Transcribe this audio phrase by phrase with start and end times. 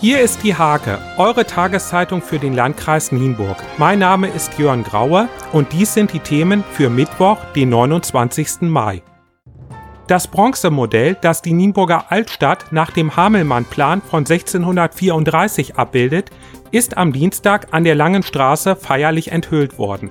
[0.00, 3.56] Hier ist die Hake, eure Tageszeitung für den Landkreis Nienburg.
[3.78, 8.60] Mein Name ist Jörn Graue und dies sind die Themen für Mittwoch, den 29.
[8.60, 9.02] Mai.
[10.06, 16.30] Das Bronzemodell, das die Nienburger Altstadt nach dem Hamelmann-Plan von 1634 abbildet,
[16.70, 20.10] ist am Dienstag an der Langen Straße feierlich enthüllt worden.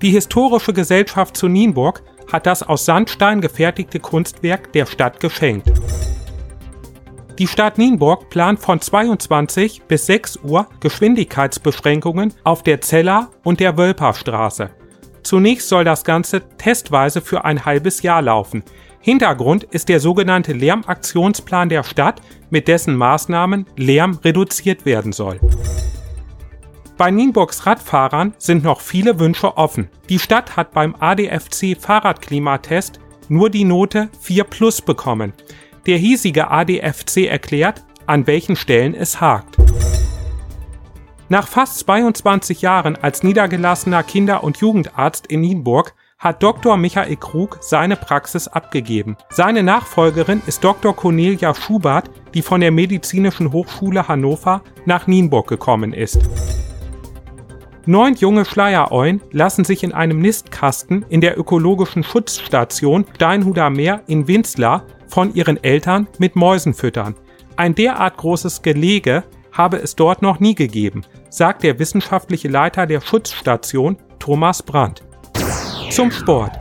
[0.00, 5.70] Die Historische Gesellschaft zu Nienburg hat das aus Sandstein gefertigte Kunstwerk der Stadt geschenkt.
[7.38, 13.76] Die Stadt Nienburg plant von 22 bis 6 Uhr Geschwindigkeitsbeschränkungen auf der Zeller und der
[13.76, 14.70] Wölperstraße.
[15.22, 18.62] Zunächst soll das Ganze testweise für ein halbes Jahr laufen.
[19.00, 25.38] Hintergrund ist der sogenannte Lärmaktionsplan der Stadt, mit dessen Maßnahmen Lärm reduziert werden soll.
[26.96, 29.90] Bei Nienburgs Radfahrern sind noch viele Wünsche offen.
[30.08, 35.34] Die Stadt hat beim ADFC Fahrradklimatest nur die Note 4 Plus bekommen.
[35.86, 39.56] Der hiesige ADFC erklärt, an welchen Stellen es hakt.
[41.28, 46.76] Nach fast 22 Jahren als niedergelassener Kinder- und Jugendarzt in Nienburg hat Dr.
[46.76, 49.16] Michael Krug seine Praxis abgegeben.
[49.28, 50.94] Seine Nachfolgerin ist Dr.
[50.94, 56.18] Cornelia Schubert, die von der Medizinischen Hochschule Hannover nach Nienburg gekommen ist.
[57.88, 64.26] Neun junge Schleiereuen lassen sich in einem Nistkasten in der ökologischen Schutzstation Steinhuder Meer in
[64.26, 67.14] Winzlar von ihren Eltern mit Mäusen füttern.
[67.54, 73.00] Ein derart großes Gelege habe es dort noch nie gegeben, sagt der wissenschaftliche Leiter der
[73.00, 75.04] Schutzstation Thomas Brandt.
[75.90, 76.58] Zum Sport.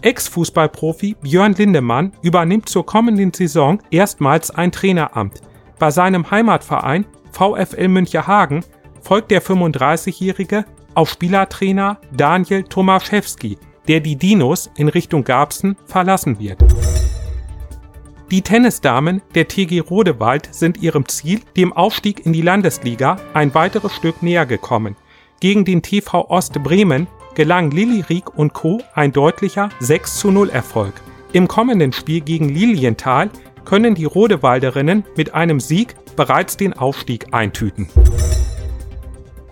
[0.00, 5.42] Ex-Fußballprofi Björn Lindemann übernimmt zur kommenden Saison erstmals ein Traineramt.
[5.78, 8.64] Bei seinem Heimatverein VfL Münchehagen
[9.12, 16.64] folgt der 35-Jährige auf Spielertrainer Daniel Tomaszewski, der die Dinos in Richtung Garbsen verlassen wird.
[18.30, 23.94] Die Tennisdamen der TG Rodewald sind ihrem Ziel, dem Aufstieg in die Landesliga, ein weiteres
[23.94, 24.96] Stück näher gekommen.
[25.40, 28.80] Gegen den TV Ost Bremen gelang Lilly Rieck und Co.
[28.94, 30.94] ein deutlicher 6 zu 0 Erfolg.
[31.34, 33.28] Im kommenden Spiel gegen Lilienthal
[33.66, 37.90] können die Rodewalderinnen mit einem Sieg bereits den Aufstieg eintüten.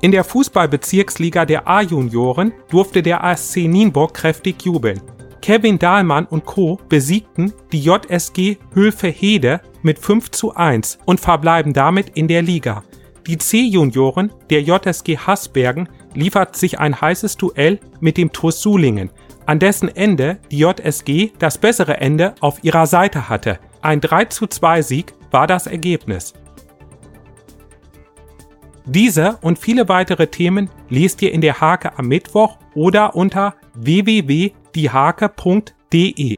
[0.03, 5.03] In der Fußballbezirksliga der A-Junioren durfte der ASC Nienburg kräftig jubeln.
[5.43, 6.79] Kevin Dahlmann und Co.
[6.89, 12.83] besiegten die JSG Hülfe Hede mit 5 zu 1 und verbleiben damit in der Liga.
[13.27, 19.11] Die C-Junioren der JSG Hasbergen liefert sich ein heißes Duell mit dem TuS Sulingen,
[19.45, 23.59] an dessen Ende die JSG das bessere Ende auf ihrer Seite hatte.
[23.83, 26.33] Ein 3 zu 2 Sieg war das Ergebnis.
[28.91, 34.51] Diese und viele weitere Themen lest ihr in der Hake am Mittwoch oder unter www
[34.75, 36.37] diehake.de